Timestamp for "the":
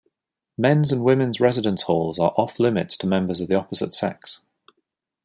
3.49-3.53